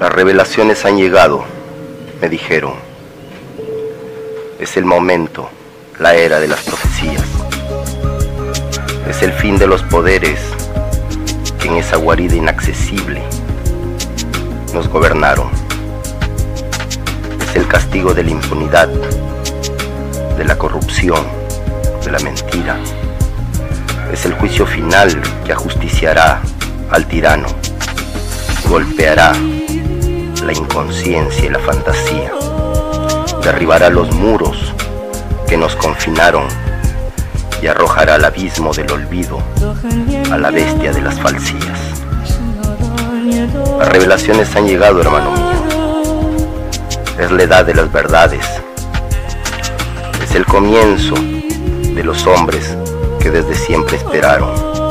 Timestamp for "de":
6.40-6.48, 9.58-9.66, 18.14-18.24, 18.88-20.44, 22.02-22.10, 40.92-41.02, 47.64-47.74, 51.14-52.02